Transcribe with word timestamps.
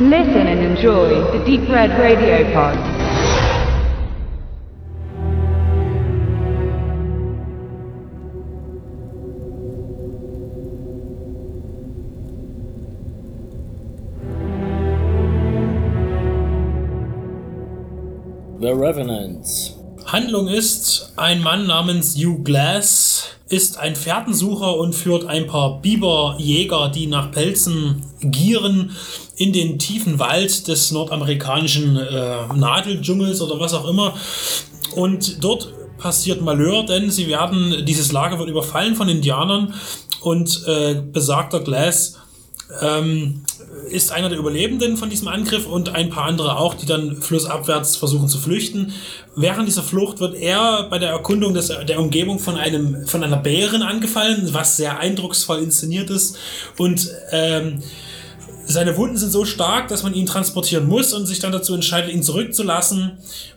Listen 0.00 0.46
and 0.46 0.60
enjoy 0.60 1.08
the 1.36 1.44
Deep 1.44 1.68
Red 1.68 1.90
Radio 1.98 2.44
Pod. 2.52 2.76
The 18.60 18.72
Revenants. 18.72 19.74
Handlung 20.06 20.46
ist, 20.46 21.12
ein 21.16 21.42
Mann 21.42 21.66
namens 21.66 22.14
Hugh 22.14 22.44
Glass 22.44 23.07
ist 23.48 23.78
ein 23.78 23.96
Fährtensucher 23.96 24.76
und 24.76 24.94
führt 24.94 25.24
ein 25.24 25.46
paar 25.46 25.80
Biberjäger, 25.80 26.88
die 26.88 27.06
nach 27.06 27.30
Pelzen 27.30 28.02
gieren, 28.20 28.92
in 29.36 29.52
den 29.52 29.78
tiefen 29.78 30.18
Wald 30.18 30.68
des 30.68 30.90
nordamerikanischen 30.90 31.96
äh, 31.96 32.46
Nadeldschungels 32.54 33.40
oder 33.40 33.58
was 33.58 33.72
auch 33.72 33.88
immer. 33.88 34.14
Und 34.94 35.42
dort 35.42 35.72
passiert 35.98 36.42
Malheur, 36.42 36.84
denn 36.84 37.10
sie 37.10 37.28
werden, 37.28 37.84
dieses 37.86 38.12
Lager 38.12 38.38
wird 38.38 38.48
überfallen 38.48 38.94
von 38.94 39.08
Indianern 39.08 39.74
und 40.20 40.64
äh, 40.66 41.02
besagter 41.12 41.60
Glass 41.60 42.18
ähm, 42.82 43.42
ist 43.90 44.12
einer 44.12 44.28
der 44.28 44.38
Überlebenden 44.38 44.96
von 44.96 45.10
diesem 45.10 45.28
Angriff 45.28 45.66
und 45.66 45.94
ein 45.94 46.10
paar 46.10 46.24
andere 46.24 46.58
auch, 46.58 46.74
die 46.74 46.86
dann 46.86 47.22
flussabwärts 47.22 47.96
versuchen 47.96 48.28
zu 48.28 48.38
flüchten. 48.38 48.92
Während 49.34 49.68
dieser 49.68 49.82
Flucht 49.82 50.20
wird 50.20 50.34
er 50.34 50.84
bei 50.90 50.98
der 50.98 51.10
Erkundung 51.10 51.54
des, 51.54 51.68
der 51.68 51.98
Umgebung 51.98 52.38
von 52.38 52.56
einem 52.56 53.06
von 53.06 53.22
einer 53.22 53.36
Bärin 53.36 53.82
angefallen, 53.82 54.48
was 54.52 54.76
sehr 54.76 54.98
eindrucksvoll 54.98 55.58
inszeniert 55.58 56.10
ist 56.10 56.36
und 56.76 57.10
ähm, 57.30 57.82
seine 58.70 58.98
Wunden 58.98 59.16
sind 59.16 59.30
so 59.30 59.46
stark, 59.46 59.88
dass 59.88 60.02
man 60.02 60.12
ihn 60.12 60.26
transportieren 60.26 60.86
muss 60.86 61.14
und 61.14 61.24
sich 61.24 61.38
dann 61.38 61.52
dazu 61.52 61.74
entscheidet, 61.74 62.12
ihn 62.12 62.22
zurückzulassen 62.22 63.12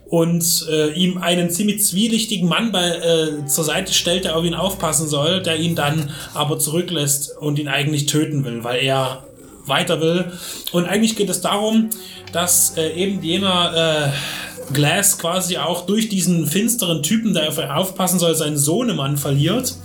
und 0.05 0.67
äh, 0.69 0.93
ihm 0.93 1.17
einen 1.17 1.49
ziemlich 1.49 1.83
zwielichtigen 1.83 2.47
Mann 2.47 2.71
bei, 2.71 2.87
äh, 2.87 3.45
zur 3.45 3.65
Seite 3.65 3.93
stellt, 3.93 4.23
der 4.23 4.37
auf 4.37 4.45
ihn 4.45 4.53
aufpassen 4.53 5.09
soll, 5.09 5.41
der 5.41 5.57
ihn 5.57 5.75
dann 5.75 6.11
aber 6.33 6.59
zurücklässt 6.59 7.37
und 7.37 7.59
ihn 7.59 7.67
eigentlich 7.67 8.05
töten 8.05 8.45
will, 8.45 8.63
weil 8.63 8.81
er 8.83 9.23
weiter 9.65 10.01
will. 10.01 10.31
Und 10.71 10.85
eigentlich 10.85 11.15
geht 11.15 11.29
es 11.29 11.41
darum, 11.41 11.89
dass 12.31 12.77
äh, 12.77 12.91
eben 12.93 13.21
jener 13.21 14.11
äh, 14.11 14.73
Glass 14.73 15.17
quasi 15.17 15.57
auch 15.57 15.85
durch 15.85 16.09
diesen 16.09 16.47
finsteren 16.47 17.03
Typen, 17.03 17.33
der 17.33 17.49
auf 17.49 17.57
ihn 17.57 17.65
aufpassen 17.65 18.19
soll, 18.19 18.35
seinen 18.35 18.57
Sohnemann 18.57 19.17
verliert 19.17 19.75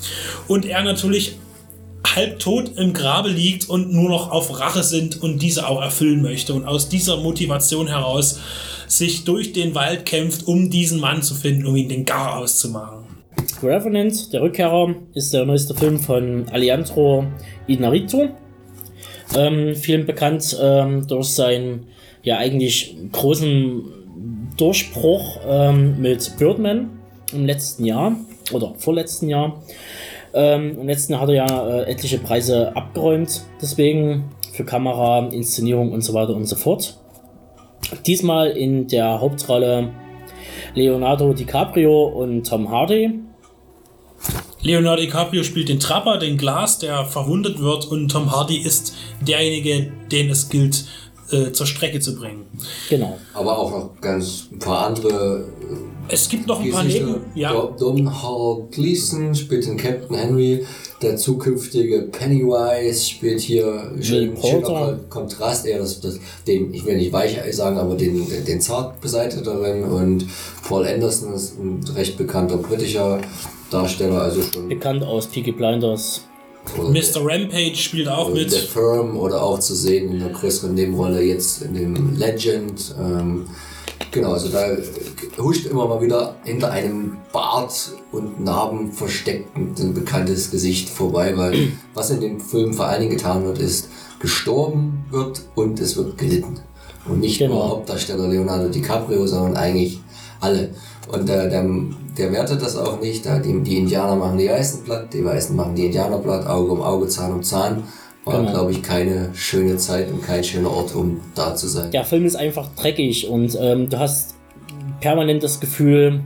und 0.48 0.64
er 0.64 0.82
natürlich 0.82 1.36
halb 2.14 2.38
tot 2.38 2.72
im 2.76 2.92
Grabe 2.92 3.28
liegt 3.28 3.68
und 3.68 3.92
nur 3.92 4.08
noch 4.08 4.30
auf 4.30 4.60
Rache 4.60 4.82
sind 4.82 5.20
und 5.22 5.42
diese 5.42 5.68
auch 5.68 5.82
erfüllen 5.82 6.22
möchte 6.22 6.54
und 6.54 6.64
aus 6.64 6.88
dieser 6.88 7.16
Motivation 7.16 7.88
heraus 7.88 8.40
sich 8.86 9.24
durch 9.24 9.52
den 9.52 9.74
Wald 9.74 10.06
kämpft, 10.06 10.46
um 10.46 10.70
diesen 10.70 11.00
Mann 11.00 11.22
zu 11.22 11.34
finden, 11.34 11.66
um 11.66 11.74
ihn 11.74 11.88
den 11.88 12.04
Gar 12.04 12.38
auszumachen. 12.38 13.04
Revenant, 13.62 14.32
der 14.32 14.42
Rückkehrer, 14.42 14.94
ist 15.14 15.32
der 15.32 15.44
neueste 15.44 15.74
Film 15.74 15.98
von 15.98 16.48
Alejandro 16.50 17.26
Inarritu. 17.66 18.28
Ähm, 19.34 19.74
Film 19.74 20.06
bekannt 20.06 20.56
ähm, 20.60 21.06
durch 21.06 21.28
seinen 21.28 21.88
ja 22.22 22.38
eigentlich 22.38 22.96
großen 23.12 23.82
Durchbruch 24.56 25.40
ähm, 25.48 26.00
mit 26.00 26.32
Birdman 26.38 26.90
im 27.32 27.46
letzten 27.46 27.84
Jahr 27.84 28.16
oder 28.52 28.74
vorletzten 28.76 29.28
Jahr. 29.28 29.62
Ähm, 30.34 30.78
Im 30.80 30.86
letzten 30.86 31.12
Jahr 31.12 31.22
hat 31.22 31.28
er 31.30 31.34
ja 31.34 31.68
äh, 31.68 31.90
etliche 31.90 32.18
Preise 32.18 32.76
abgeräumt, 32.76 33.42
deswegen 33.60 34.30
für 34.52 34.64
Kamera, 34.64 35.28
Inszenierung 35.28 35.92
und 35.92 36.02
so 36.02 36.14
weiter 36.14 36.34
und 36.34 36.46
so 36.46 36.56
fort. 36.56 36.98
Diesmal 38.06 38.50
in 38.50 38.88
der 38.88 39.20
Hauptrolle 39.20 39.92
Leonardo 40.74 41.32
DiCaprio 41.32 42.04
und 42.04 42.46
Tom 42.46 42.70
Hardy. 42.70 43.20
Leonardo 44.66 45.02
DiCaprio 45.02 45.44
spielt 45.44 45.68
den 45.68 45.78
Trapper, 45.78 46.18
den 46.18 46.36
Glas, 46.36 46.80
der 46.80 47.04
verwundet 47.04 47.60
wird, 47.60 47.86
und 47.86 48.08
Tom 48.08 48.32
Hardy 48.32 48.56
ist 48.56 48.96
derjenige, 49.20 49.92
den 50.10 50.28
es 50.28 50.48
gilt, 50.48 50.86
äh, 51.30 51.52
zur 51.52 51.66
Strecke 51.66 52.00
zu 52.00 52.14
bringen. 52.16 52.46
Genau. 52.88 53.18
Aber 53.34 53.58
auch 53.58 53.70
noch 53.70 54.00
ganz 54.00 54.46
ein 54.52 54.58
paar 54.58 54.86
andere. 54.86 55.44
Äh, 56.08 56.14
Es 56.14 56.28
gibt 56.28 56.46
noch 56.46 56.60
ein 56.60 56.70
paar. 56.70 56.84
Neben. 56.84 57.16
Ja, 57.34 57.52
Dom- 57.52 57.76
Domhnall 57.78 58.68
Gleeson 58.70 59.34
spielt 59.34 59.66
den 59.66 59.76
Captain 59.76 60.16
Henry. 60.16 60.64
Der 61.02 61.16
zukünftige 61.16 62.02
Pennywise 62.10 63.04
spielt 63.10 63.40
hier 63.40 63.92
schön, 64.00 64.34
schöner 64.40 64.98
Kontrast, 65.10 65.66
eher 65.66 65.78
das, 65.80 66.00
das, 66.00 66.18
den, 66.46 66.72
ich 66.72 66.86
will 66.86 66.96
nicht 66.96 67.12
Weichei 67.12 67.52
sagen, 67.52 67.76
aber 67.76 67.96
den, 67.96 68.26
den, 68.28 68.44
den 68.46 68.60
zart 68.62 68.98
beseiteteren. 69.00 69.84
Und 69.84 70.24
Paul 70.66 70.86
Anderson 70.86 71.34
ist 71.34 71.58
ein 71.58 71.84
recht 71.94 72.16
bekannter 72.16 72.56
britischer 72.56 73.20
Darsteller, 73.70 74.22
also 74.22 74.40
schon. 74.42 74.68
Bekannt 74.68 75.02
aus 75.02 75.26
Peaky 75.26 75.52
Blinders. 75.52 76.22
Oder 76.78 76.90
Mr. 76.90 77.20
Rampage 77.24 77.76
spielt 77.76 78.08
auch 78.08 78.32
mit. 78.32 78.52
der 78.52 78.60
Firm 78.60 79.16
oder 79.16 79.42
auch 79.42 79.58
zu 79.58 79.74
sehen 79.74 80.10
in 80.12 80.22
einer 80.22 80.32
größeren 80.32 80.74
Nebenrolle 80.74 81.22
jetzt 81.22 81.62
in 81.62 81.74
dem 81.74 82.16
Legend. 82.16 82.94
Ähm, 83.00 83.46
genau, 84.10 84.32
also 84.32 84.48
da 84.48 84.76
huscht 85.38 85.66
immer 85.66 85.86
mal 85.86 86.00
wieder 86.02 86.36
hinter 86.44 86.70
einem 86.70 87.16
Bart 87.32 87.92
und 88.12 88.42
Narben 88.42 88.92
versteckt 88.92 89.56
ein 89.56 89.94
bekanntes 89.94 90.50
Gesicht 90.50 90.88
vorbei, 90.88 91.36
weil 91.36 91.72
was 91.94 92.10
in 92.10 92.20
dem 92.20 92.40
Film 92.40 92.74
vor 92.74 92.86
allen 92.86 93.02
Dingen 93.02 93.16
getan 93.16 93.44
wird, 93.44 93.58
ist 93.58 93.88
gestorben 94.18 95.04
wird 95.10 95.42
und 95.54 95.80
es 95.80 95.96
wird 95.96 96.18
gelitten. 96.18 96.60
Und 97.08 97.20
nicht 97.20 97.38
Genau. 97.38 97.54
nur 97.54 97.68
Hauptdarsteller 97.70 98.26
Leonardo 98.26 98.68
DiCaprio, 98.68 99.26
sondern 99.26 99.56
eigentlich 99.56 100.00
alle. 100.40 100.74
Und 101.08 101.28
äh, 101.30 101.48
der, 101.48 101.64
der 102.18 102.32
wertet 102.32 102.62
das 102.62 102.76
auch 102.76 103.00
nicht. 103.00 103.24
Da 103.26 103.38
die, 103.38 103.60
die 103.62 103.78
Indianer 103.78 104.16
machen 104.16 104.38
die 104.38 104.48
Weißen 104.48 104.84
platt, 104.84 105.12
die 105.12 105.24
Weißen 105.24 105.54
machen 105.54 105.74
die 105.74 105.86
Indianer 105.86 106.18
platt, 106.18 106.46
Auge 106.46 106.72
um 106.72 106.82
Auge, 106.82 107.06
Zahn 107.08 107.32
um 107.32 107.42
Zahn. 107.42 107.84
War, 108.24 108.40
Genau. 108.40 108.50
glaube 108.50 108.72
ich, 108.72 108.82
keine 108.82 109.30
schöne 109.34 109.76
Zeit 109.76 110.10
und 110.10 110.20
kein 110.20 110.42
schöner 110.42 110.70
Ort, 110.72 110.94
um 110.96 111.20
da 111.36 111.54
zu 111.54 111.68
sein. 111.68 111.92
Der 111.92 112.04
Film 112.04 112.24
ist 112.26 112.34
einfach 112.34 112.68
dreckig 112.74 113.28
und 113.28 113.56
ähm, 113.60 113.88
du 113.88 114.00
hast 114.00 114.34
permanent 115.00 115.44
das 115.44 115.60
Gefühl, 115.60 116.22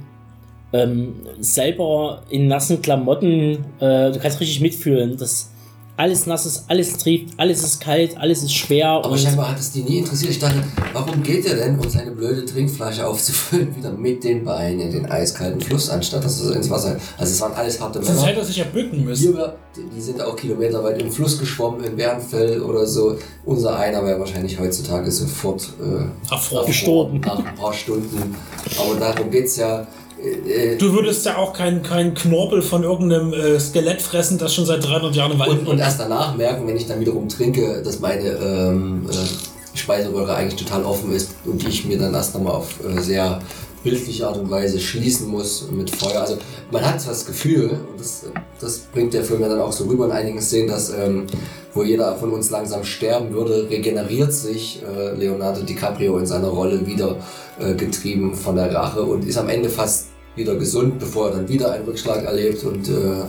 ähm, 0.73 1.15
selber 1.41 2.23
in 2.31 2.47
nassen 2.49 2.81
Klamotten, 2.81 3.65
äh, 3.81 4.12
du 4.12 4.19
kannst 4.19 4.41
richtig 4.41 4.61
mitfühlen, 4.62 5.19
dass 5.19 5.51
alles 6.00 6.25
nass 6.25 6.47
ist, 6.47 6.65
alles 6.66 6.97
triebt, 6.97 7.34
alles 7.38 7.62
ist 7.62 7.78
kalt, 7.78 8.16
alles 8.16 8.43
ist 8.43 8.55
schwer. 8.55 8.88
Aber 8.88 9.11
und 9.11 9.19
scheinbar 9.21 9.50
hat 9.50 9.61
es 9.61 9.71
die 9.71 9.83
nie 9.83 9.99
interessiert. 9.99 10.31
Ich 10.33 10.38
dachte, 10.38 10.65
warum 10.94 11.22
geht 11.22 11.44
er 11.44 11.56
denn, 11.56 11.78
um 11.78 11.91
seine 11.91 12.11
blöde 12.12 12.47
Trinkflasche 12.47 13.06
aufzufüllen, 13.06 13.77
wieder 13.77 13.93
mit 13.93 14.25
den 14.25 14.43
Beinen 14.43 14.81
in 14.81 14.93
den 14.93 15.11
eiskalten 15.11 15.61
Fluss, 15.61 15.91
anstatt 15.91 16.25
dass 16.25 16.43
er 16.43 16.56
ins 16.56 16.71
Wasser. 16.71 16.97
Also 17.19 17.33
es 17.33 17.41
waren 17.43 17.53
alles 17.53 17.78
harte 17.78 18.03
Sonst 18.03 18.16
Männer. 18.16 18.28
hätte 18.28 18.41
er 18.41 18.44
sich 18.47 18.56
ja 18.56 18.65
bücken 18.65 19.05
müssen. 19.05 19.37
Die 19.77 19.83
die 19.94 20.00
sind 20.00 20.22
auch 20.22 20.34
kilometerweit 20.34 21.00
im 21.03 21.12
Fluss 21.12 21.38
geschwommen, 21.38 21.84
in 21.84 21.97
Bärenfell 21.97 22.62
oder 22.62 22.87
so. 22.87 23.19
Unser 23.44 23.77
einer 23.77 24.03
wäre 24.05 24.19
wahrscheinlich 24.19 24.59
heutzutage 24.59 25.11
sofort 25.12 25.69
äh, 25.81 26.32
Erfroren. 26.32 26.67
Gestorben. 26.67 27.21
nach 27.21 27.44
ein 27.44 27.55
paar 27.55 27.75
Stunden. 27.75 28.34
Aber 28.78 28.99
darum 28.99 29.31
geht's 29.31 29.56
ja. 29.56 29.87
Äh, 30.22 30.76
Du 30.76 30.92
würdest 30.92 31.25
ja 31.26 31.36
auch 31.36 31.53
keinen 31.53 31.82
kein 31.82 32.14
Knorpel 32.14 32.62
von 32.62 32.82
irgendeinem 32.82 33.32
äh, 33.32 33.58
Skelett 33.58 34.03
fressen, 34.03 34.38
das 34.38 34.54
schon 34.54 34.66
seit 34.66 34.84
300 34.84 35.14
Jahren 35.14 35.32
im 35.32 35.41
und, 35.41 35.66
und 35.66 35.78
erst 35.78 36.00
danach 36.00 36.36
merken, 36.36 36.66
wenn 36.66 36.76
ich 36.76 36.86
dann 36.86 37.00
wiederum 37.00 37.28
trinke, 37.28 37.82
dass 37.82 38.00
meine 38.00 38.28
ähm, 38.28 39.08
äh, 39.10 39.76
Speiseröhre 39.78 40.34
eigentlich 40.34 40.62
total 40.62 40.84
offen 40.84 41.12
ist 41.12 41.32
und 41.44 41.66
ich 41.66 41.84
mir 41.84 41.98
dann 41.98 42.14
erst 42.14 42.34
nochmal 42.34 42.54
auf 42.54 42.81
äh, 42.84 43.00
sehr 43.00 43.41
bildliche 43.82 44.26
Art 44.26 44.36
und 44.36 44.50
Weise 44.50 44.78
schließen 44.78 45.28
muss 45.28 45.69
mit 45.70 45.91
Feuer. 45.91 46.20
Also 46.20 46.37
man 46.70 46.84
hat 46.84 46.97
das 47.06 47.25
Gefühl, 47.25 47.70
und 47.70 47.98
das, 47.98 48.26
das 48.60 48.78
bringt 48.92 49.14
der 49.14 49.25
Film 49.25 49.40
ja 49.40 49.49
dann 49.49 49.61
auch 49.61 49.73
so 49.73 49.84
rüber 49.84 50.05
in 50.05 50.12
einigen 50.12 50.40
Szenen, 50.43 50.69
dass 50.69 50.90
ähm, 50.90 51.26
wo 51.73 51.82
jeder 51.82 52.16
von 52.16 52.31
uns 52.32 52.50
langsam 52.50 52.84
sterben 52.84 53.32
würde, 53.32 53.69
regeneriert 53.70 54.32
sich 54.32 54.82
äh, 54.82 55.14
Leonardo 55.14 55.62
DiCaprio 55.62 56.19
in 56.19 56.26
seiner 56.26 56.49
Rolle 56.49 56.87
wieder 56.87 57.16
äh, 57.58 57.75
getrieben 57.75 58.34
von 58.34 58.56
der 58.56 58.75
Rache 58.75 59.02
und 59.02 59.25
ist 59.25 59.38
am 59.38 59.49
Ende 59.49 59.70
fast 59.70 60.10
wieder 60.37 60.55
gesund, 60.56 60.99
bevor 60.99 61.29
er 61.31 61.37
dann 61.37 61.49
wieder 61.49 61.73
einen 61.73 61.85
Rückschlag 61.85 62.25
erlebt 62.25 62.62
und 62.65 62.88
äh, 62.88 63.25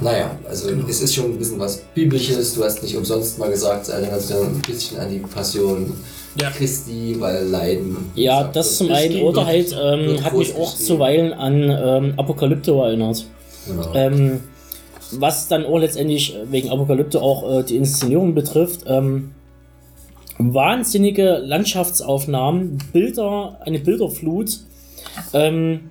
naja, 0.00 0.36
also 0.48 0.70
es 0.88 1.00
ist 1.02 1.14
schon 1.14 1.26
ein 1.26 1.38
bisschen 1.38 1.60
was 1.60 1.82
Biblisches. 1.94 2.54
Du 2.54 2.64
hast 2.64 2.82
nicht 2.82 2.96
umsonst 2.96 3.38
mal 3.38 3.48
gesagt, 3.50 3.82
es 3.84 3.88
erinnert 3.90 4.20
sich 4.20 4.36
ein 4.36 4.60
bisschen 4.66 4.98
an 4.98 5.08
die 5.10 5.18
Passion 5.20 5.92
Ja. 6.40 6.50
Christi, 6.50 7.14
weil 7.20 7.46
Leiden. 7.46 7.96
ja, 8.16 8.38
gesagt, 8.38 8.56
das 8.56 8.76
zum 8.78 8.90
einen 8.90 9.22
oder 9.22 9.46
halt 9.46 9.72
ähm, 9.80 10.24
hat 10.24 10.36
mich 10.36 10.52
auch 10.56 10.72
geschrieben. 10.72 10.86
zuweilen 10.86 11.32
an 11.32 11.62
ähm, 11.62 12.14
Apokalypto 12.16 12.82
erinnert. 12.84 13.24
Genau. 13.68 13.94
Ähm, 13.94 14.40
was 15.12 15.46
dann 15.46 15.64
auch 15.64 15.78
letztendlich 15.78 16.36
wegen 16.50 16.70
Apokalypto 16.70 17.20
auch 17.20 17.60
äh, 17.60 17.62
die 17.62 17.76
Inszenierung 17.76 18.34
betrifft, 18.34 18.80
ähm, 18.88 19.30
wahnsinnige 20.38 21.38
Landschaftsaufnahmen, 21.38 22.78
Bilder, 22.92 23.60
eine 23.64 23.78
Bilderflut, 23.78 24.58
ähm, 25.32 25.90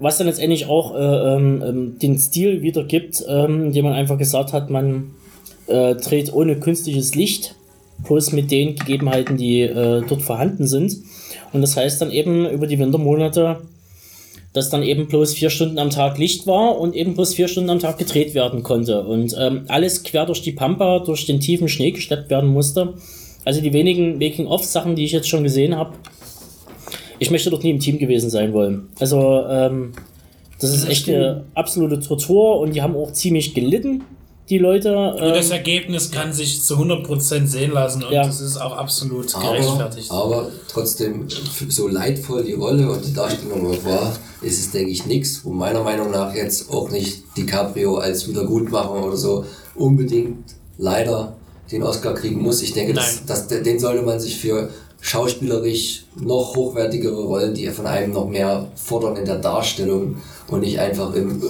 was 0.00 0.18
dann 0.18 0.26
letztendlich 0.26 0.66
auch 0.66 0.94
äh, 0.94 0.98
ähm, 0.98 1.62
ähm, 1.64 1.98
den 1.98 2.18
Stil 2.18 2.62
wiedergibt, 2.62 3.22
ähm, 3.28 3.72
den 3.72 3.84
man 3.84 3.92
einfach 3.92 4.18
gesagt 4.18 4.52
hat, 4.52 4.70
man 4.70 5.12
äh, 5.66 5.94
dreht 5.94 6.32
ohne 6.32 6.56
künstliches 6.56 7.14
Licht. 7.14 7.54
bloß 8.02 8.32
mit 8.32 8.50
den 8.50 8.76
Gegebenheiten, 8.76 9.36
die 9.36 9.60
äh, 9.60 10.02
dort 10.08 10.22
vorhanden 10.22 10.66
sind. 10.66 10.96
Und 11.52 11.60
das 11.60 11.76
heißt 11.76 12.00
dann 12.00 12.10
eben 12.10 12.48
über 12.48 12.66
die 12.66 12.78
Wintermonate, 12.78 13.58
dass 14.52 14.70
dann 14.70 14.82
eben 14.82 15.06
bloß 15.06 15.34
vier 15.34 15.50
Stunden 15.50 15.78
am 15.78 15.90
Tag 15.90 16.18
Licht 16.18 16.46
war 16.46 16.78
und 16.78 16.96
eben 16.96 17.14
bloß 17.14 17.34
vier 17.34 17.46
Stunden 17.46 17.70
am 17.70 17.78
Tag 17.78 17.98
gedreht 17.98 18.34
werden 18.34 18.62
konnte. 18.62 19.02
Und 19.04 19.36
ähm, 19.38 19.64
alles 19.68 20.02
quer 20.02 20.26
durch 20.26 20.42
die 20.42 20.52
Pampa, 20.52 21.00
durch 21.00 21.26
den 21.26 21.40
tiefen 21.40 21.68
Schnee 21.68 21.92
gesteppt 21.92 22.30
werden 22.30 22.50
musste. 22.50 22.94
Also 23.44 23.60
die 23.60 23.72
wenigen 23.72 24.18
Making-of-Sachen, 24.18 24.96
die 24.96 25.04
ich 25.04 25.12
jetzt 25.12 25.28
schon 25.28 25.44
gesehen 25.44 25.76
habe, 25.76 25.92
ich 27.20 27.30
möchte 27.30 27.50
dort 27.50 27.62
nie 27.62 27.70
im 27.70 27.78
Team 27.78 27.98
gewesen 27.98 28.28
sein 28.30 28.52
wollen. 28.52 28.88
Also 28.98 29.44
ähm, 29.48 29.92
das 30.58 30.70
ist 30.74 30.88
echt 30.88 31.08
eine 31.08 31.44
absolute 31.54 32.00
Tortur 32.00 32.58
und 32.58 32.74
die 32.74 32.82
haben 32.82 32.96
auch 32.96 33.12
ziemlich 33.12 33.54
gelitten, 33.54 34.02
die 34.50 34.58
Leute. 34.58 34.94
Und 35.12 35.20
das 35.20 35.46
Ähm, 35.50 35.52
Ergebnis 35.58 36.10
kann 36.10 36.32
sich 36.32 36.62
zu 36.62 36.74
100% 36.76 37.46
sehen 37.46 37.70
lassen 37.72 38.02
und 38.02 38.12
Ja. 38.12 38.24
das 38.26 38.40
ist 38.40 38.56
auch 38.58 38.76
absolut 38.76 39.32
Aber, 39.34 39.52
gerechtfertigt. 39.52 40.10
aber 40.10 40.48
trotzdem, 40.68 41.26
so 41.68 41.86
leidvoll 41.88 42.42
die 42.44 42.54
Rolle 42.54 42.90
und 42.90 43.04
die 43.06 43.14
Darstellung 43.14 43.64
auch 43.70 43.84
war, 43.84 44.12
ist 44.42 44.58
es, 44.58 44.70
denke 44.72 44.90
ich, 44.90 45.06
nichts, 45.06 45.42
wo 45.44 45.50
meiner 45.50 45.82
Meinung 45.84 46.10
nach 46.10 46.34
jetzt 46.34 46.68
auch 46.70 46.90
nicht 46.90 47.22
DiCaprio 47.36 47.96
als 47.98 48.26
Wiedergutmacher 48.28 49.06
oder 49.06 49.16
so 49.16 49.44
unbedingt 49.76 50.38
leider 50.78 51.36
den 51.70 51.82
Oscar 51.84 52.14
kriegen 52.14 52.42
muss. 52.42 52.60
Ich 52.62 52.72
denke, 52.72 52.94
das, 52.94 53.24
das, 53.26 53.46
den 53.46 53.78
sollte 53.78 54.02
man 54.02 54.18
sich 54.18 54.36
für 54.36 54.68
schauspielerisch 55.00 56.02
noch 56.16 56.54
hochwertigere 56.56 57.22
Rollen, 57.22 57.54
die 57.54 57.68
von 57.68 57.86
einem 57.86 58.12
noch 58.12 58.26
mehr 58.28 58.68
fordern 58.74 59.16
in 59.16 59.24
der 59.24 59.38
Darstellung 59.38 60.16
und 60.48 60.60
nicht 60.60 60.78
einfach 60.78 61.14
im 61.14 61.40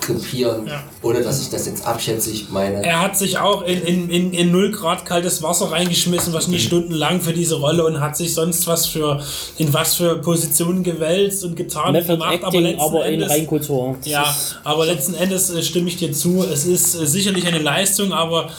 Krepieren, 0.00 0.66
Ja. 0.66 0.82
ohne 1.02 1.22
dass 1.22 1.40
ich 1.40 1.48
das 1.50 1.66
jetzt 1.66 1.86
abschätzig 1.86 2.48
meine. 2.50 2.82
Er 2.84 3.00
hat 3.00 3.16
sich 3.16 3.38
auch 3.38 3.62
in, 3.62 3.80
in, 3.82 4.10
in, 4.10 4.32
in 4.32 4.50
0 4.50 4.72
Grad 4.72 5.04
kaltes 5.06 5.42
Wasser 5.42 5.70
reingeschmissen, 5.70 6.32
wahrscheinlich 6.32 6.64
stundenlang 6.64 7.20
für 7.20 7.32
diese 7.32 7.56
Rolle 7.56 7.84
und 7.86 8.00
hat 8.00 8.16
sich 8.16 8.34
sonst 8.34 8.66
was 8.66 8.86
für, 8.86 9.22
in 9.56 9.72
was 9.72 9.94
für 9.94 10.16
Positionen 10.16 10.82
gewälzt 10.82 11.44
und 11.44 11.56
getan 11.56 11.88
und 11.88 11.92
Method 11.92 12.14
gemacht, 12.14 12.42
aber 12.42 12.60
letzten 12.60 12.80
aber 12.80 13.06
in 13.06 13.14
Endes, 13.14 13.30
Reinkultur. 13.30 13.96
Das 14.00 14.10
ja, 14.10 14.36
aber 14.64 14.86
letzten 14.86 15.14
Endes 15.14 15.50
äh, 15.50 15.62
stimme 15.62 15.88
ich 15.88 15.96
dir 15.96 16.12
zu, 16.12 16.42
es 16.44 16.64
ist 16.66 16.94
äh, 16.94 17.06
sicherlich 17.06 17.46
eine 17.46 17.58
Leistung, 17.58 18.12
aber 18.12 18.50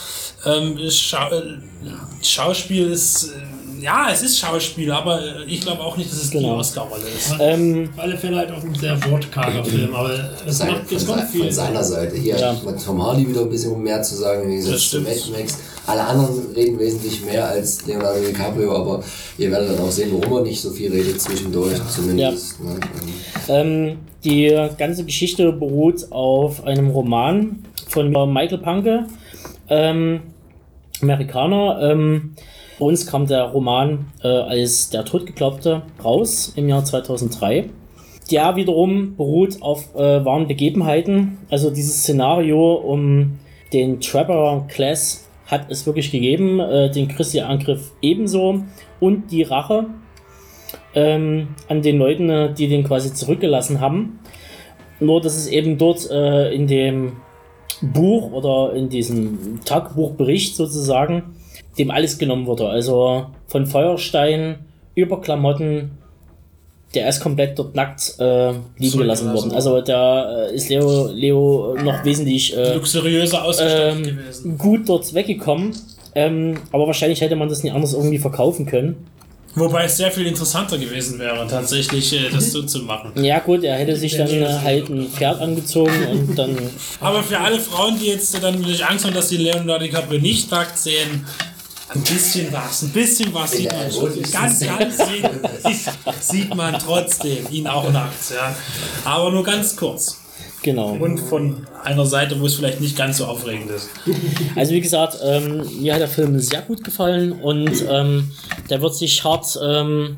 ähm, 0.46 0.78
Schau 0.90 1.30
äh, 1.32 1.58
Schauspiel 2.22 2.92
ist, 2.92 3.26
äh, 3.36 3.84
ja, 3.84 4.08
es 4.12 4.22
ist 4.22 4.38
Schauspiel, 4.40 4.92
aber 4.92 5.22
äh, 5.22 5.44
ich 5.48 5.62
glaube 5.62 5.82
auch 5.82 5.96
nicht, 5.96 6.12
dass 6.12 6.22
es 6.24 6.30
die 6.32 6.38
Genau. 6.40 6.58
Oscar-Rolle 6.58 7.04
ist. 7.16 7.34
Ähm, 7.40 7.90
Auf 7.96 8.00
alle 8.04 8.18
Fälle 8.18 8.38
halt 8.38 8.52
auch 8.52 8.62
ein 8.64 8.76
sehr 8.76 8.98
wortkarger 9.10 9.64
Film, 9.66 9.96
aber 9.96 10.12
es, 10.46 10.58
Sein, 10.58 10.72
macht, 10.72 10.92
es 10.92 11.06
kommt 11.08 11.24
viel. 11.24 11.44
von 11.46 11.52
seiner 11.52 11.84
Seite. 11.84 12.16
Hier 12.18 12.38
Ja. 12.38 12.50
hat 12.54 12.86
Tom 12.86 13.02
Hardy 13.02 13.28
wieder 13.30 13.42
ein 13.42 13.50
bisschen 13.50 13.82
mehr 13.82 14.02
zu 14.02 14.16
sagen, 14.16 14.50
wie 14.50 14.58
Das 14.58 14.66
gesagt, 14.66 14.80
zu 14.82 14.88
stimmt. 14.88 15.08
Mad 15.08 15.20
Max. 15.42 15.58
Alle 15.88 16.04
anderen 16.06 16.54
reden 16.56 16.78
wesentlich 16.78 17.24
mehr 17.26 17.48
als 17.48 17.86
Leonardo 17.88 18.20
DiCaprio, 18.20 18.76
aber 18.76 19.04
ihr 19.38 19.50
werdet 19.50 19.72
dann 19.72 19.80
auch 19.88 19.90
sehen, 19.92 20.10
warum 20.12 20.38
er 20.38 20.44
nicht 20.44 20.62
so 20.62 20.70
viel 20.72 20.92
redet 20.92 21.20
zwischendurch, 21.20 21.78
zumindest. 21.96 22.60
Ne? 22.64 22.80
ähm, 23.48 23.98
die 24.24 24.56
ganze 24.78 25.04
Geschichte 25.06 25.52
beruht 25.52 26.12
auf 26.12 26.64
einem 26.66 26.90
Roman 26.92 27.64
von 27.88 28.12
Michael 28.12 28.60
Panke, 28.60 29.06
ähm, 29.70 30.22
Amerikaner. 31.02 31.92
Ähm, 31.92 32.36
bei 32.80 32.86
uns 32.86 33.06
kam 33.06 33.28
der 33.28 33.44
Roman 33.44 34.08
äh, 34.24 34.28
als 34.28 34.90
Der 34.90 35.06
Todgeglaubte 35.06 35.82
raus 36.04 36.54
im 36.56 36.70
Jahr 36.70 36.86
2003. 36.86 37.70
Der 38.32 38.56
wiederum 38.56 39.16
beruht 39.16 39.62
auf 39.62 39.96
äh, 39.96 40.24
wahren 40.24 40.48
Begebenheiten. 40.48 41.40
Also 41.50 41.72
dieses 41.72 42.04
Szenario 42.04 42.74
um 42.76 43.40
den 43.74 44.00
Trevor 44.00 44.68
Class 44.68 45.28
hat 45.46 45.70
es 45.70 45.86
wirklich 45.86 46.12
gegeben, 46.12 46.60
äh, 46.60 46.92
den 46.92 47.08
Christi-Angriff 47.08 47.92
ebenso 48.02 48.64
und 49.00 49.32
die 49.32 49.44
Rache 49.44 49.88
ähm, 50.94 51.50
an 51.68 51.82
den 51.82 51.98
Leuten, 51.98 52.30
äh, 52.30 52.54
die 52.54 52.68
den 52.68 52.84
quasi 52.84 53.14
zurückgelassen 53.14 53.80
haben. 53.80 54.20
Nur, 55.00 55.22
dass 55.22 55.36
es 55.36 55.48
eben 55.48 55.78
dort 55.78 56.10
äh, 56.12 56.54
in 56.54 56.68
dem 56.68 57.14
Buch 57.82 58.32
oder 58.32 58.74
in 58.74 58.90
diesem 58.90 59.60
Tagebuchbericht 59.64 60.56
sozusagen 60.56 61.36
dem 61.78 61.92
alles 61.92 62.18
genommen 62.18 62.46
wurde. 62.46 62.68
Also 62.68 63.28
von 63.48 63.66
Feuerstein 63.66 64.60
über 64.96 65.22
Klamotten, 65.22 65.92
der 66.94 67.08
ist 67.08 67.22
komplett 67.22 67.58
dort 67.58 67.76
nackt 67.76 68.16
äh, 68.20 68.54
liegen 68.78 68.98
gelassen 68.98 69.34
worden. 69.34 69.52
Also 69.52 69.80
da 69.82 70.48
äh, 70.48 70.56
ist 70.56 70.70
Leo, 70.70 71.08
Leo 71.08 71.78
noch 71.84 72.04
wesentlich 72.04 72.56
äh, 72.56 72.76
Luxuriöser 72.76 73.44
ausgestattet 73.44 74.08
ähm, 74.08 74.18
gewesen. 74.18 74.58
gut 74.58 74.90
dort 74.90 75.14
weggekommen. 75.14 75.76
Ähm, 76.16 76.58
aber 76.72 76.88
wahrscheinlich 76.88 77.22
hätte 77.22 77.36
man 77.36 77.50
das 77.50 77.64
nicht 77.64 77.74
anders 77.74 77.94
irgendwie 77.94 78.18
verkaufen 78.18 78.66
können. 78.66 79.06
Wobei 79.56 79.86
es 79.86 79.98
sehr 79.98 80.12
viel 80.12 80.28
interessanter 80.28 80.78
gewesen 80.78 81.18
wäre, 81.20 81.48
tatsächlich 81.48 82.14
äh, 82.14 82.30
das 82.30 82.52
so 82.52 82.64
zu 82.64 82.80
machen. 82.80 83.12
Ja 83.22 83.40
gut, 83.40 83.64
er 83.64 83.78
hätte 83.78 83.96
sich 83.96 84.16
dann 84.16 84.30
äh, 84.30 84.46
halt 84.64 84.90
ein 84.90 85.10
Pferd 85.10 85.42
angezogen 85.42 86.08
und 86.08 86.36
dann 86.38 86.56
Aber 87.00 87.24
für 87.24 87.40
alle 87.40 87.60
Frauen, 87.60 88.00
die 88.00 88.08
jetzt 88.08 88.34
dann 88.42 88.56
natürlich 88.60 88.86
Angst 88.86 89.06
haben, 89.06 89.14
dass 89.14 89.30
sie 89.30 89.38
Leonardo 89.38 89.86
DiCaprio 89.86 90.20
nicht 90.20 90.52
nackt 90.52 90.78
sehen, 90.78 91.26
ein 91.90 92.02
bisschen 92.02 92.52
was, 92.54 92.84
ein 92.84 92.90
bisschen 92.90 93.34
was 93.34 93.52
sieht 93.52 93.72
man 93.72 93.92
schon. 93.92 94.22
Ganz, 94.32 94.60
ganz 94.60 94.98
sieht, 94.98 95.30
sieht 96.22 96.56
man 96.56 96.78
trotzdem 96.78 97.48
ihn 97.50 97.68
auch 97.68 97.92
nackt, 97.92 98.30
ja. 98.30 98.56
Aber 99.04 99.32
nur 99.32 99.44
ganz 99.44 99.76
kurz. 99.76 100.19
Genau. 100.70 100.92
Und 101.00 101.20
von 101.20 101.66
einer 101.84 102.06
Seite, 102.06 102.40
wo 102.40 102.46
es 102.46 102.56
vielleicht 102.56 102.82
nicht 102.82 102.98
ganz 102.98 103.18
so 103.18 103.26
aufregend 103.26 103.72
ist. 103.72 103.90
Also 104.56 104.74
wie 104.74 104.82
gesagt, 104.82 105.18
ähm, 105.24 105.64
mir 105.82 105.94
hat 105.94 106.02
der 106.02 106.08
Film 106.08 106.38
sehr 106.40 106.62
gut 106.62 106.84
gefallen 106.84 107.32
und 107.32 107.86
ähm, 107.90 108.32
der 108.70 108.82
wird 108.82 108.96
sich 108.96 109.24
hart, 109.24 109.58
ähm, 109.64 110.18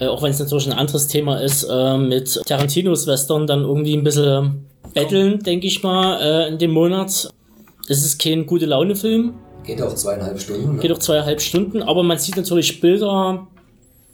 äh, 0.00 0.06
auch 0.06 0.22
wenn 0.22 0.30
es 0.30 0.38
natürlich 0.38 0.66
ein 0.66 0.72
anderes 0.72 1.06
Thema 1.06 1.40
ist, 1.40 1.64
äh, 1.64 1.96
mit 1.96 2.40
Tarantinos 2.46 3.06
Western 3.06 3.46
dann 3.46 3.60
irgendwie 3.60 3.96
ein 3.96 4.02
bisschen 4.04 4.66
betteln, 4.92 5.40
denke 5.40 5.66
ich 5.66 5.82
mal, 5.82 6.20
äh, 6.20 6.48
in 6.48 6.58
dem 6.58 6.72
Monat. 6.72 7.28
Es 7.88 8.04
ist 8.04 8.20
kein 8.20 8.46
gute 8.46 8.66
Laune-Film, 8.66 9.34
Geht 9.64 9.80
auch 9.80 9.94
zweieinhalb 9.94 10.40
Stunden. 10.40 10.74
Ne? 10.76 10.80
geht 10.82 10.92
auch 10.92 10.98
zweieinhalb 10.98 11.40
Stunden, 11.40 11.82
aber 11.82 12.02
man 12.02 12.18
sieht 12.18 12.36
natürlich 12.36 12.80
Bilder, 12.80 13.46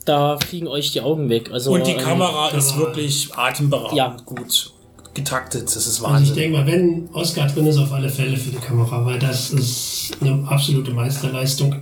da 0.05 0.39
fliegen 0.39 0.69
euch 0.69 0.93
die 0.93 1.01
Augen 1.01 1.29
weg. 1.29 1.51
Also, 1.53 1.73
Und 1.73 1.87
die 1.87 1.93
ähm, 1.93 1.99
Kamera 1.99 2.49
ist 2.51 2.77
wirklich 2.79 3.31
atemberaubend 3.35 3.97
Ja. 3.97 4.17
gut 4.25 4.73
getaktet. 5.15 5.65
Das 5.65 5.77
ist 5.77 5.87
Also 5.87 6.05
ich 6.07 6.11
Wahnsinn. 6.13 6.35
denke 6.37 6.59
mal, 6.59 6.67
wenn 6.67 7.09
Oscar 7.13 7.47
drin 7.49 7.67
ist, 7.67 7.77
auf 7.79 7.93
alle 7.93 8.09
Fälle 8.09 8.37
für 8.37 8.51
die 8.51 8.57
Kamera, 8.59 9.05
weil 9.05 9.19
das 9.19 9.51
ist 9.51 10.13
eine 10.21 10.47
absolute 10.49 10.93
Meisterleistung. 10.93 11.75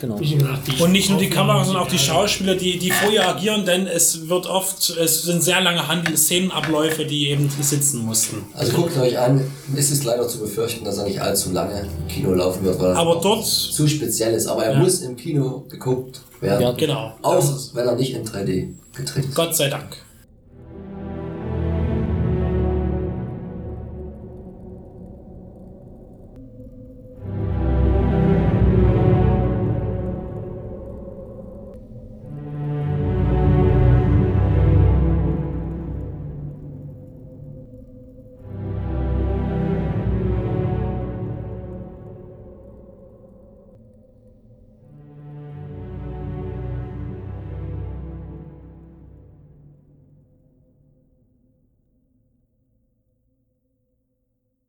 Genau. 0.00 0.16
Gesagt, 0.16 0.80
Und 0.80 0.92
nicht 0.92 1.08
nur 1.08 1.18
die 1.18 1.30
Kamera, 1.30 1.64
sondern 1.64 1.84
auch 1.84 1.88
die 1.88 1.98
Schauspieler, 1.98 2.54
die, 2.54 2.78
die 2.78 2.90
vorher 2.90 3.28
agieren, 3.28 3.64
denn 3.64 3.86
es 3.86 4.28
wird 4.28 4.46
oft, 4.46 4.90
es 4.90 5.22
sind 5.22 5.42
sehr 5.42 5.60
lange 5.62 5.88
Handel 5.88 6.16
Szenenabläufe, 6.16 7.06
die 7.06 7.30
eben 7.30 7.48
sitzen 7.60 8.04
mussten. 8.04 8.44
Also 8.54 8.72
guckt 8.72 8.96
euch 8.98 9.18
an, 9.18 9.40
es 9.74 9.90
ist 9.90 10.04
leider 10.04 10.28
zu 10.28 10.38
befürchten, 10.40 10.84
dass 10.84 10.98
er 10.98 11.04
nicht 11.04 11.20
allzu 11.20 11.50
lange 11.52 11.80
im 11.80 12.08
Kino 12.08 12.34
laufen 12.34 12.62
wird, 12.64 12.78
weil 12.78 12.90
er 12.90 12.96
Aber 12.96 13.20
dort- 13.22 13.46
zu 13.46 13.88
speziell 13.88 14.34
ist. 14.34 14.46
Aber 14.46 14.64
er 14.64 14.72
Ja. 14.74 14.78
muss 14.78 15.00
im 15.00 15.16
Kino 15.16 15.64
geguckt 15.70 16.20
werden. 16.40 16.60
Ja, 16.62 16.72
Genau. 16.72 17.12
Auch 17.22 17.38
ist, 17.42 17.74
wenn 17.74 17.86
er 17.86 17.94
nicht 17.96 18.12
in 18.14 18.24
3D 18.24 18.74
gedreht 18.94 19.24
ist. 19.24 19.34
Gott 19.34 19.56
sei 19.56 19.68
Dank. 19.70 19.96